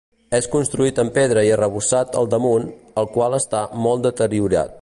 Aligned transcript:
És 0.35 0.45
construït 0.53 1.01
amb 1.03 1.13
pedra 1.17 1.43
i 1.49 1.51
arrebossat 1.57 2.19
al 2.23 2.31
damunt, 2.35 2.67
el 3.03 3.11
qual 3.19 3.41
està 3.43 3.65
molt 3.89 4.09
deteriorat. 4.11 4.79